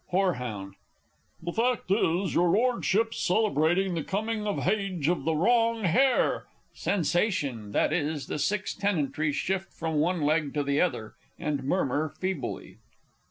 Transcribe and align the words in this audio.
Horeh. 0.11 0.71
The 1.43 1.53
fact 1.53 1.91
is, 1.91 2.33
your 2.33 2.49
Lordship's 2.49 3.19
celebrating 3.19 3.93
the 3.93 4.03
coming 4.03 4.47
of 4.47 4.63
hage 4.63 5.07
of 5.07 5.25
the 5.25 5.35
wrong 5.35 5.85
heir. 5.85 6.47
(_Sensation 6.75 7.75
i.e., 7.75 8.19
the 8.27 8.39
six 8.39 8.73
tenantry 8.73 9.31
shift 9.31 9.71
from 9.71 9.99
one 9.99 10.23
leg 10.23 10.55
to 10.55 10.63
the 10.63 10.81
other, 10.81 11.13
and 11.37 11.63
murmur 11.63 12.09
feebly. 12.19 12.79